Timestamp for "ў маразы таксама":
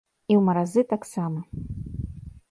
0.39-1.39